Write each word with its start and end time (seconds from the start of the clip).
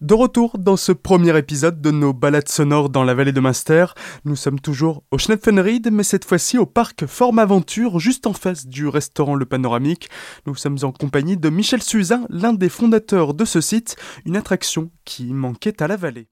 De 0.00 0.14
retour 0.14 0.58
dans 0.58 0.76
ce 0.76 0.92
premier 0.92 1.36
épisode 1.36 1.80
de 1.80 1.90
nos 1.90 2.12
balades 2.12 2.48
sonores 2.48 2.88
dans 2.88 3.02
la 3.02 3.14
vallée 3.14 3.32
de 3.32 3.40
Munster, 3.40 3.86
nous 4.24 4.36
sommes 4.36 4.60
toujours 4.60 5.02
au 5.10 5.18
Schnepfenried, 5.18 5.90
mais 5.90 6.04
cette 6.04 6.24
fois-ci 6.24 6.56
au 6.56 6.66
parc 6.66 7.06
Forme 7.06 7.40
Aventure, 7.40 7.98
juste 7.98 8.28
en 8.28 8.32
face 8.32 8.68
du 8.68 8.86
restaurant 8.86 9.34
Le 9.34 9.44
Panoramique. 9.44 10.08
Nous 10.46 10.54
sommes 10.54 10.78
en 10.82 10.92
compagnie 10.92 11.36
de 11.36 11.50
Michel 11.50 11.82
Suzin, 11.82 12.26
l'un 12.30 12.52
des 12.52 12.68
fondateurs 12.68 13.34
de 13.34 13.44
ce 13.44 13.60
site, 13.60 13.96
une 14.24 14.36
attraction 14.36 14.92
qui 15.04 15.34
manquait 15.34 15.82
à 15.82 15.88
la 15.88 15.96
vallée. 15.96 16.28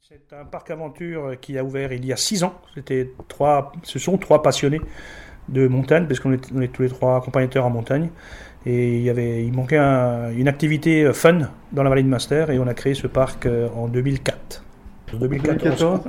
C'est 0.00 0.32
un 0.32 0.44
parc 0.44 0.70
aventure 0.70 1.40
qui 1.40 1.58
a 1.58 1.64
ouvert 1.64 1.92
il 1.92 2.06
y 2.06 2.12
a 2.12 2.16
six 2.16 2.44
ans. 2.44 2.54
C'était 2.72 3.12
trois, 3.26 3.72
ce 3.82 3.98
sont 3.98 4.16
trois 4.16 4.42
passionnés 4.42 4.80
de 5.48 5.68
montagne, 5.68 6.06
parce 6.06 6.20
qu'on 6.20 6.32
est, 6.32 6.52
est 6.60 6.68
tous 6.68 6.82
les 6.82 6.88
trois 6.88 7.16
accompagnateurs 7.16 7.66
en 7.66 7.70
montagne. 7.70 8.10
Et 8.66 8.96
il, 8.96 9.02
y 9.02 9.10
avait, 9.10 9.44
il 9.44 9.52
manquait 9.52 9.78
une 9.78 10.48
activité 10.48 11.04
euh, 11.04 11.12
fun 11.12 11.48
dans 11.72 11.82
la 11.82 11.90
vallée 11.90 12.02
de 12.02 12.08
Master 12.08 12.50
et 12.50 12.58
on 12.58 12.66
a 12.66 12.74
créé 12.74 12.94
ce 12.94 13.06
parc 13.06 13.46
euh, 13.46 13.68
en 13.76 13.88
2004. 13.88 14.64
2014. 15.14 16.00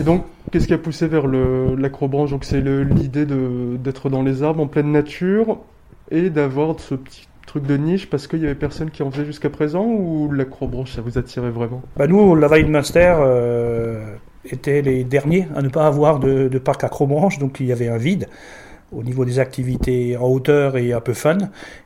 et 0.00 0.02
donc, 0.02 0.24
qu'est-ce 0.50 0.66
qui 0.66 0.72
a 0.72 0.78
poussé 0.78 1.08
vers 1.08 1.26
l'acrobranche? 1.26 2.30
Donc, 2.30 2.44
c'est 2.44 2.62
l'idée 2.62 3.26
d'être 3.26 4.08
dans 4.08 4.22
les 4.22 4.42
arbres 4.42 4.62
en 4.62 4.66
pleine 4.66 4.92
nature 4.92 5.58
et 6.10 6.30
d'avoir 6.30 6.80
ce 6.80 6.94
petit 6.94 7.28
truc 7.46 7.66
de 7.66 7.76
niche 7.76 8.08
parce 8.08 8.26
qu'il 8.26 8.40
y 8.40 8.44
avait 8.44 8.54
personne 8.54 8.90
qui 8.90 9.02
en 9.02 9.10
faisait 9.10 9.26
jusqu'à 9.26 9.50
présent 9.50 9.84
ou 9.84 10.30
l'acrobranche 10.32 10.92
ça 10.92 11.02
vous 11.02 11.18
attirait 11.18 11.50
vraiment? 11.50 11.82
Bah 11.96 12.06
Nous, 12.06 12.34
la 12.36 12.46
vallée 12.46 12.62
de 12.62 12.70
Master 12.70 13.18
euh, 13.20 14.14
était 14.44 14.80
les 14.80 15.04
derniers 15.04 15.48
à 15.54 15.60
ne 15.60 15.68
pas 15.68 15.86
avoir 15.86 16.20
de, 16.20 16.48
de 16.48 16.58
parc 16.58 16.84
acrobranche, 16.84 17.38
donc 17.38 17.58
il 17.60 17.66
y 17.66 17.72
avait 17.72 17.88
un 17.88 17.98
vide 17.98 18.28
au 18.92 19.02
niveau 19.02 19.24
des 19.24 19.38
activités 19.38 20.16
en 20.16 20.26
hauteur 20.26 20.76
et 20.76 20.92
un 20.92 21.00
peu 21.00 21.14
fun. 21.14 21.38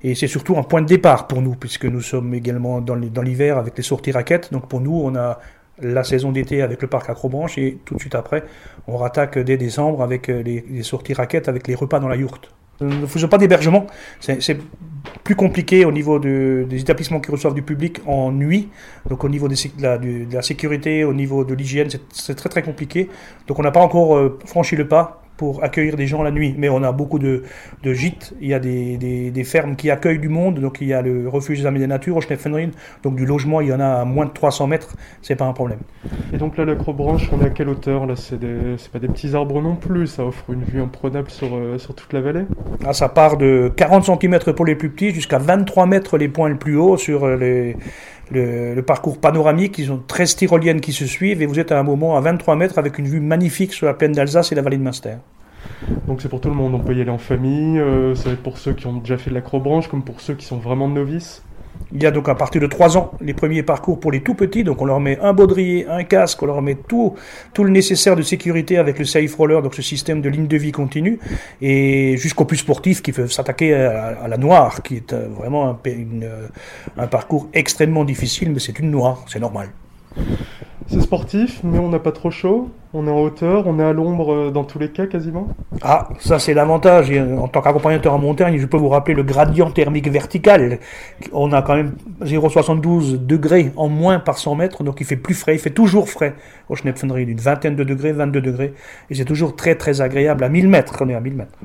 Et 0.03 0.15
c'est 0.15 0.27
surtout 0.27 0.57
un 0.57 0.63
point 0.63 0.83
de 0.83 0.87
départ 0.87 1.27
pour 1.27 1.43
nous, 1.43 1.55
puisque 1.55 1.85
nous 1.85 2.01
sommes 2.01 2.35
également 2.35 2.81
dans 2.81 3.23
l'hiver 3.23 3.59
avec 3.59 3.77
les 3.77 3.83
sorties 3.83 4.13
raquettes. 4.13 4.53
Donc 4.53 4.69
pour 4.69 4.81
nous, 4.81 5.01
on 5.05 5.15
a 5.15 5.39
la 5.81 6.05
saison 6.05 6.33
d'été 6.33 6.63
avec 6.63 6.83
le 6.83 6.89
parc 6.89 7.11
Acrobranche 7.11 7.59
et 7.59 7.79
tout 7.85 7.95
de 7.95 8.01
suite 8.01 8.15
après, 8.15 8.45
on 8.87 8.97
rattaque 8.97 9.39
dès 9.39 9.57
décembre 9.57 10.03
avec 10.03 10.29
euh, 10.29 10.43
les, 10.43 10.83
sorties 10.83 11.15
raquettes, 11.15 11.49
avec 11.49 11.67
les 11.67 11.75
repas 11.75 11.99
dans 11.99 12.09
la 12.09 12.17
yourte. 12.17 12.51
Nous 12.81 12.89
ne 12.89 13.07
faisons 13.07 13.29
pas 13.29 13.39
d'hébergement. 13.39 13.87
C'est 14.19 14.59
plus 15.23 15.37
compliqué 15.37 15.85
au 15.85 15.93
niveau 15.93 16.19
des 16.19 16.81
établissements 16.81 17.21
qui 17.21 17.31
reçoivent 17.31 17.55
du 17.55 17.63
public 17.63 18.01
en 18.05 18.33
nuit. 18.33 18.69
Donc 19.09 19.23
au 19.23 19.29
niveau 19.29 19.47
de 19.47 19.55
la, 19.79 19.97
de 19.97 20.27
la 20.33 20.43
sécurité, 20.43 21.05
au 21.05 21.15
niveau 21.15 21.45
de 21.45 21.55
l'hygiène, 21.55 21.89
c'est 22.13 22.35
très 22.35 22.49
très 22.49 22.63
compliqué. 22.63 23.09
Donc 23.47 23.61
on 23.61 23.63
n'a 23.63 23.71
pas 23.71 23.81
encore 23.81 24.17
euh, 24.17 24.39
franchi 24.45 24.75
le 24.75 24.89
pas 24.89 25.24
pour 25.37 25.65
accueillir 25.65 25.97
des 25.97 26.07
gens 26.07 26.23
la 26.23 26.31
nuit. 26.31 26.55
Mais 26.57 26.69
on 26.69 26.83
a 26.83 26.93
beaucoup 26.93 27.19
de, 27.19 27.43
de 27.83 27.93
gîtes, 27.93 28.35
il 28.41 28.49
y 28.49 28.55
a 28.55 28.59
des, 28.59 28.97
des, 28.97 29.31
des, 29.31 29.45
fermes 29.45 29.77
qui 29.77 29.91
accueillent 29.91 30.19
du 30.19 30.29
monde, 30.29 30.61
donc 30.61 30.79
il 30.81 30.89
y 30.89 30.93
a 30.93 31.03
le 31.03 31.29
refuge 31.29 31.61
des 31.61 31.67
amis 31.67 31.81
des 31.81 31.87
natures 31.87 32.17
au 32.17 32.21
Schneffenrin, 32.21 32.71
donc 33.03 33.17
du 33.17 33.27
logement, 33.27 33.61
il 33.61 33.69
y 33.69 33.73
en 33.73 33.81
a 33.81 33.87
à 33.87 34.05
moins 34.05 34.27
de 34.27 34.31
300 34.31 34.67
mètres, 34.67 34.97
c'est 35.23 35.37
pas 35.37 35.45
un 35.45 35.53
problème. 35.53 35.81
Et 36.33 36.39
donc 36.39 36.57
là, 36.57 36.65
l'acrobranche, 36.65 37.31
on 37.33 37.41
est 37.43 37.47
à 37.47 37.51
quelle 37.51 37.69
hauteur 37.69 38.07
Là, 38.07 38.15
c'est 38.17 38.39
pas 38.91 38.99
des 38.99 39.09
petits 39.09 39.35
arbres 39.35 39.61
non 39.61 39.77
plus, 39.77 40.07
ça 40.07 40.25
offre 40.25 40.45
une 40.51 40.65
vue 40.65 40.81
imprenable 40.81 41.31
sur, 41.31 41.55
euh, 41.55 41.79
sur 41.79 41.95
toute 41.95 42.13
la 42.13 42.21
vallée? 42.21 42.45
Ah, 42.85 42.93
Ça 42.93 43.09
part 43.09 43.37
de 43.37 43.73
40 43.77 44.05
cm 44.05 44.39
pour 44.55 44.65
les 44.65 44.75
plus 44.75 44.91
petits 44.91 45.11
jusqu'à 45.11 45.39
23 45.39 45.87
mètres 45.87 46.19
les 46.19 46.29
points 46.29 46.49
les 46.49 46.55
plus 46.55 46.77
hauts 46.77 46.97
sur 46.97 47.25
euh, 47.25 47.37
les 47.37 47.77
le, 48.31 48.81
parcours 48.83 49.19
panoramique, 49.19 49.79
ils 49.79 49.93
ont 49.93 50.03
13 50.07 50.37
tyroliennes 50.37 50.81
qui 50.81 50.93
se 50.93 51.07
suivent 51.07 51.43
et 51.43 51.47
vous 51.47 51.59
êtes 51.59 51.73
à 51.73 51.79
un 51.79 51.83
moment 51.83 52.17
à 52.17 52.21
23 52.21 52.57
mètres 52.57 52.79
avec 52.79 52.99
une 52.99 53.07
vue 53.07 53.21
magnifique 53.21 53.73
sur 53.73 53.87
la 53.87 53.95
plaine 53.95 54.13
d'Alsace 54.13 54.53
et 54.53 54.55
la 54.55 54.63
vallée 54.63 54.79
de 54.79 54.83
Munster. 54.83 55.17
Donc 56.07 56.21
c'est 56.21 56.29
pour 56.29 56.41
tout 56.41 56.49
le 56.49 56.55
monde, 56.55 56.75
on 56.75 56.81
peut 56.81 56.95
y 56.95 57.01
aller 57.01 57.11
en 57.11 57.19
famille, 57.19 57.79
ça 58.15 58.25
va 58.29 58.33
être 58.33 58.43
pour 58.43 58.59
ceux 58.59 58.73
qui 58.73 58.87
ont 58.87 58.99
déjà 58.99 59.17
fait 59.17 59.31
de 59.31 59.35
l'acrobranche 59.35 59.89
comme 59.89 60.03
pour 60.03 60.21
ceux 60.21 60.35
qui 60.35 60.45
sont 60.45 60.59
vraiment 60.59 60.89
novices. 60.89 61.43
Il 61.93 62.03
y 62.03 62.07
a 62.07 62.11
donc 62.11 62.29
à 62.29 62.35
partir 62.35 62.61
de 62.61 62.67
3 62.67 62.97
ans 62.97 63.13
les 63.21 63.35
premiers 63.35 63.63
parcours 63.63 64.01
pour 64.01 64.11
les 64.11 64.21
tout 64.21 64.35
petits, 64.35 64.65
donc 64.65 64.81
on 64.81 64.85
leur 64.85 65.01
met 65.01 65.19
un 65.21 65.33
baudrier, 65.33 65.87
un 65.89 66.05
casque, 66.05 66.43
on 66.43 66.47
leur 66.47 66.63
met 66.63 66.75
tout, 66.75 67.15
tout 67.53 67.65
le 67.65 67.71
nécessaire 67.71 68.17
de 68.17 68.23
sécurité 68.23 68.79
avec 68.79 68.99
le 68.99 69.05
Safe 69.05 69.35
Roller, 69.35 69.63
donc 69.63 69.75
ce 69.75 69.83
système 69.83 70.21
de 70.21 70.29
ligne 70.29 70.47
de 70.47 70.57
vie 70.57 70.73
continue, 70.73 71.19
et 71.61 72.17
jusqu'aux 72.17 72.45
plus 72.45 72.59
sportifs 72.59 73.03
qui 73.03 73.13
peuvent 73.13 73.31
s'attaquer 73.31 73.75
à, 73.75 74.27
la 74.27 74.37
noire, 74.37 74.83
qui 74.83 74.97
est 74.97 75.13
euh, 75.13 75.29
vraiment 75.29 75.79
euh, 75.87 76.47
un 76.97 77.07
parcours 77.07 77.49
extrêmement 77.53 78.05
difficile, 78.05 78.51
mais 78.51 78.61
c'est 78.61 78.79
une 78.79 78.91
noire, 78.91 79.25
c'est 79.29 79.41
normal. 79.41 79.69
C'est 80.87 81.01
sportif, 81.01 81.61
mais 81.65 81.79
on 81.79 81.89
n'a 81.89 81.99
pas 81.99 82.13
trop 82.13 82.31
chaud. 82.31 82.71
On 82.93 83.07
est 83.07 83.11
en 83.11 83.21
hauteur, 83.21 83.67
on 83.67 83.81
est 83.81 83.83
à 83.83 83.93
l'ombre 83.93 84.33
euh, 84.33 84.51
dans 84.51 84.65
tous 84.65 84.79
les 84.79 84.91
cas 84.91 85.07
quasiment. 85.07 85.49
Ah, 85.83 86.09
ça 86.21 86.39
c'est 86.39 86.55
l'avantage. 86.55 87.11
En 87.11 87.49
tant 87.49 87.63
qu'accompagnateur 87.63 88.13
en 88.13 88.19
montagne, 88.19 88.59
je 88.59 88.67
peux 88.67 88.77
vous 88.77 88.91
rappeler 88.91 89.15
le 89.15 89.23
gradient 89.23 89.71
thermique 89.71 90.09
vertical. 90.09 90.79
On 91.33 91.53
a 91.53 91.63
quand 91.63 91.75
même 91.75 91.95
0,72 92.23 93.27
degrés 93.27 93.73
en 93.77 93.89
moins 93.89 94.19
par 94.19 94.39
100 94.39 94.55
mètres, 94.57 94.85
donc 94.85 95.01
il 95.01 95.07
fait 95.07 95.17
plus 95.17 95.35
frais. 95.35 95.55
Il 95.55 95.59
fait 95.59 95.71
toujours 95.71 96.09
frais 96.09 96.35
au 96.69 96.77
Schnepfenried, 96.77 97.29
une 97.29 97.41
vingtaine 97.41 97.77
de 97.77 97.85
degrés, 97.85 98.13
22 98.13 98.41
degrés. 98.41 98.75
Et 99.11 99.15
c'est 99.15 99.25
toujours 99.25 99.57
très 99.57 99.75
très 99.75 100.01
agréable 100.01 100.45
à 100.45 100.49
1000 100.49 100.69
mètres. 100.69 100.95
On 101.01 101.09
est 101.09 101.15
à 101.15 101.21
1000 101.21 101.35
mètres. 101.35 101.59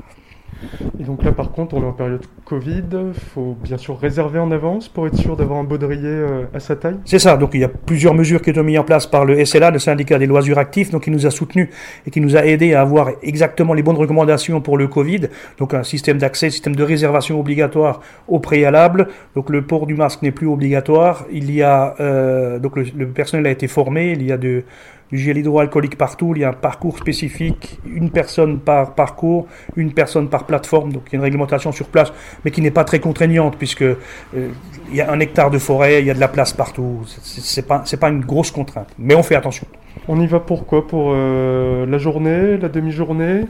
Et 1.00 1.04
donc 1.04 1.24
là, 1.24 1.32
par 1.32 1.52
contre, 1.52 1.76
on 1.76 1.82
est 1.82 1.86
en 1.86 1.94
période 1.94 2.26
Covid. 2.46 2.84
Il 2.92 3.14
faut 3.14 3.56
bien 3.64 3.78
sûr 3.78 3.98
réserver 4.00 4.40
en 4.40 4.52
avance 4.52 4.90
pour 4.90 5.08
être 5.08 5.16
sûr 5.16 5.38
d'avoir 5.38 5.60
un 5.60 5.64
baudrier 5.64 6.02
euh, 6.06 6.44
à 6.54 6.60
sa 6.60 6.76
taille. 6.76 6.98
C'est 7.06 7.20
ça. 7.20 7.38
Donc 7.38 7.52
il 7.54 7.62
y 7.62 7.64
a 7.64 7.70
plusieurs 7.70 8.14
mesures 8.14 8.42
qui 8.42 8.50
ont 8.50 8.54
été 8.54 8.64
mises 8.64 8.80
en 8.80 8.84
place 8.84 9.08
par 9.08 9.26
le 9.26 9.44
SLA, 9.46 9.72
le 9.72 9.80
syndicat 9.80 10.20
des 10.20 10.28
loisirs 10.28 10.58
actifs, 10.58 10.92
donc 10.92 11.04
qui 11.04 11.12
nous 11.12 11.26
a 11.26 11.32
soutenus 11.32 11.70
et 12.06 12.12
qui 12.12 12.22
nous 12.22 12.36
a 12.36 12.46
aidés 12.46 12.74
à 12.74 12.82
avoir 12.82 13.12
exactement 13.22 13.74
les 13.74 13.84
bonnes 13.84 13.98
recommandations 13.98 14.62
pour 14.62 14.78
le 14.78 14.88
Covid. 14.88 15.30
Donc 15.58 15.74
un 15.74 15.84
système 15.84 16.18
d'accès, 16.18 16.50
système 16.50 16.76
de 16.76 16.84
réservation 16.84 17.40
obligatoire 17.40 18.02
au 18.28 18.40
préalable. 18.40 19.08
Donc 19.36 19.50
le 19.50 19.62
port 19.62 19.86
du 19.86 19.96
masque 19.96 20.22
n'est 20.22 20.32
plus 20.32 20.48
obligatoire. 20.48 21.26
Il 21.32 21.52
y 21.52 21.62
a 21.64 21.96
euh, 22.00 22.60
donc 22.60 22.76
le, 22.76 22.86
le 22.96 23.08
personnel 23.08 23.48
a 23.48 23.52
été 23.52 23.68
formé. 23.68 24.12
Il 24.12 24.24
y 24.24 24.32
a 24.32 24.38
de 24.38 24.64
du 25.12 25.18
gel 25.18 25.38
hydroalcoolique 25.38 25.98
partout. 25.98 26.34
Il 26.36 26.42
y 26.42 26.44
a 26.44 26.50
un 26.50 26.54
parcours 26.54 26.98
spécifique, 26.98 27.80
une 27.86 28.10
personne 28.10 28.60
par 28.60 28.96
parcours, 28.96 29.48
une 29.76 29.94
personne 29.94 30.30
par 30.30 30.46
plateforme. 30.46 30.94
Donc 30.94 31.04
il 31.08 31.14
y 31.14 31.16
a 31.16 31.18
une 31.18 31.24
réglementation 31.24 31.72
sur 31.72 31.88
place, 31.88 32.12
mais 32.44 32.52
qui 32.52 32.62
n'est 32.62 32.72
pas 32.72 32.84
très 32.84 33.00
contraignante 33.00 33.58
puisque 33.58 33.84
euh, 33.84 33.96
il 34.34 34.96
y 34.96 35.02
a 35.02 35.12
un 35.12 35.20
hectare 35.20 35.52
de 35.52 35.58
forêt, 35.58 36.02
il 36.02 36.08
y 36.08 36.12
a 36.12 36.14
de 36.14 36.20
la 36.20 36.28
place 36.28 36.54
partout. 36.54 37.02
C'est 37.22 37.68
pas 37.68 37.84
pas 38.00 38.10
une 38.10 38.22
grosse 38.22 38.52
contrainte, 38.52 38.90
mais 38.98 39.16
on 39.16 39.24
fait 39.24 39.36
attention. 39.36 39.68
On 40.08 40.20
y 40.22 40.28
va 40.28 40.40
pourquoi 40.40 40.88
Pour 40.88 41.12
euh, 41.14 41.86
la 41.86 41.98
journée, 41.98 42.58
la 42.58 42.70
demi-journée? 42.70 43.44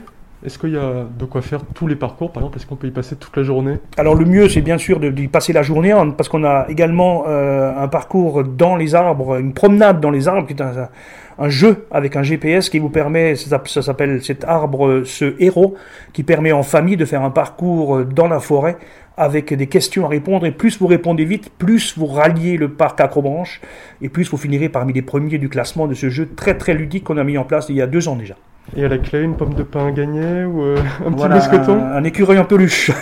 Est-ce 0.44 0.58
qu'il 0.58 0.70
y 0.70 0.78
a 0.78 1.04
de 1.04 1.24
quoi 1.26 1.42
faire 1.42 1.60
tous 1.74 1.86
les 1.86 1.96
parcours, 1.96 2.32
par 2.32 2.42
exemple 2.42 2.56
Est-ce 2.56 2.66
qu'on 2.66 2.76
peut 2.76 2.86
y 2.86 2.92
passer 2.92 3.14
toute 3.16 3.36
la 3.36 3.42
journée? 3.42 3.74
Alors 3.98 4.14
le 4.14 4.24
mieux, 4.24 4.48
c'est 4.48 4.62
bien 4.62 4.78
sûr 4.78 4.98
d'y 4.98 5.28
passer 5.28 5.52
la 5.52 5.62
journée, 5.62 5.94
parce 6.16 6.30
qu'on 6.30 6.44
a 6.44 6.64
également 6.70 7.24
euh, 7.28 7.72
un 7.76 7.88
parcours 7.88 8.42
dans 8.44 8.76
les 8.76 8.94
arbres, 8.94 9.38
une 9.38 9.52
promenade 9.52 10.00
dans 10.00 10.10
les 10.10 10.28
arbres, 10.28 10.46
qui 10.46 10.54
est 10.54 10.62
un, 10.62 11.48
jeu 11.48 11.86
avec 11.90 12.16
un 12.16 12.22
GPS 12.22 12.70
qui 12.70 12.78
vous 12.78 12.88
permet, 12.88 13.36
ça, 13.36 13.60
s'appelle 13.66 14.22
cet 14.22 14.44
arbre, 14.44 15.02
ce 15.04 15.34
héros, 15.38 15.74
qui 16.14 16.22
permet 16.22 16.52
en 16.52 16.62
famille 16.62 16.96
de 16.96 17.04
faire 17.04 17.22
un 17.22 17.30
parcours 17.30 18.04
dans 18.04 18.28
la 18.28 18.40
forêt 18.40 18.78
avec 19.18 19.52
des 19.52 19.66
questions 19.66 20.06
à 20.06 20.08
répondre, 20.08 20.46
et 20.46 20.52
plus 20.52 20.78
vous 20.78 20.86
répondez 20.86 21.26
vite, 21.26 21.50
plus 21.58 21.98
vous 21.98 22.06
ralliez 22.06 22.56
le 22.56 22.70
parc 22.70 22.98
Acrobranche, 23.02 23.60
et 24.00 24.08
plus 24.08 24.30
vous 24.30 24.38
finirez 24.38 24.70
parmi 24.70 24.94
les 24.94 25.02
premiers 25.02 25.36
du 25.36 25.50
classement 25.50 25.86
de 25.86 25.92
ce 25.92 26.08
jeu 26.08 26.30
très 26.34 26.56
très 26.56 26.72
ludique 26.72 27.04
qu'on 27.04 27.18
a 27.18 27.24
mis 27.24 27.36
en 27.36 27.44
place 27.44 27.66
il 27.68 27.76
y 27.76 27.82
a 27.82 27.86
deux 27.86 28.08
ans 28.08 28.16
déjà. 28.16 28.36
Et 28.76 28.84
à 28.84 28.88
la 28.88 28.98
clé, 28.98 29.22
une 29.22 29.36
pomme 29.36 29.54
de 29.54 29.62
pain 29.62 29.86
à 29.86 29.90
gagner 29.90 30.44
ou 30.44 30.62
euh, 30.62 30.76
un 31.06 31.12
petit 31.12 31.28
mousqueton 31.28 31.82
un, 31.82 31.92
un 31.92 32.04
écureuil 32.04 32.38
en 32.38 32.44
peluche. 32.44 32.90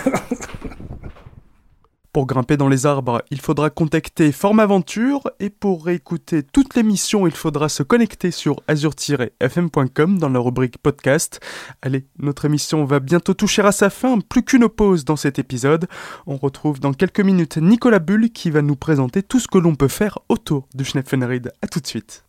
Pour 2.11 2.25
grimper 2.25 2.57
dans 2.57 2.69
les 2.69 2.87
arbres, 2.87 3.21
il 3.29 3.39
faudra 3.39 3.69
contacter 3.69 4.31
Forme 4.31 4.59
Aventure 4.59 5.29
et 5.39 5.51
pour 5.51 5.85
réécouter 5.85 6.41
toute 6.41 6.73
l'émission, 6.73 7.27
il 7.27 7.33
faudra 7.33 7.69
se 7.69 7.83
connecter 7.83 8.31
sur 8.31 8.63
azur-fm.com 8.67 10.17
dans 10.17 10.29
la 10.29 10.39
rubrique 10.39 10.79
podcast. 10.79 11.39
Allez, 11.83 12.07
notre 12.17 12.45
émission 12.45 12.83
va 12.83 12.99
bientôt 12.99 13.35
toucher 13.35 13.61
à 13.61 13.71
sa 13.71 13.91
fin, 13.91 14.17
plus 14.19 14.43
qu'une 14.43 14.67
pause 14.67 15.05
dans 15.05 15.17
cet 15.17 15.37
épisode. 15.37 15.87
On 16.25 16.37
retrouve 16.37 16.79
dans 16.79 16.93
quelques 16.93 17.21
minutes 17.21 17.57
Nicolas 17.57 17.99
Bull 17.99 18.31
qui 18.31 18.49
va 18.49 18.63
nous 18.63 18.75
présenter 18.75 19.21
tout 19.21 19.39
ce 19.39 19.47
que 19.47 19.59
l'on 19.59 19.75
peut 19.75 19.87
faire 19.87 20.17
autour 20.29 20.67
du 20.73 20.85
Schnepfenried. 20.85 21.51
A 21.61 21.67
tout 21.67 21.79
de 21.79 21.87
suite. 21.87 22.25